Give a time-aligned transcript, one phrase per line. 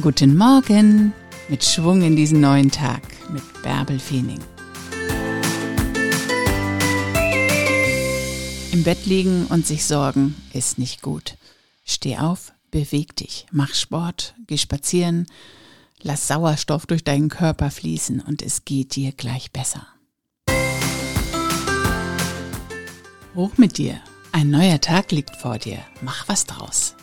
[0.00, 1.12] Guten Morgen
[1.48, 3.02] mit Schwung in diesen neuen Tag
[3.32, 4.38] mit Bärbel Feening.
[8.70, 11.36] Im Bett liegen und sich sorgen ist nicht gut.
[11.84, 15.26] Steh auf, beweg dich, mach Sport, geh spazieren,
[16.00, 19.84] lass Sauerstoff durch deinen Körper fließen und es geht dir gleich besser.
[23.34, 26.94] Hoch mit dir, ein neuer Tag liegt vor dir, mach was draus.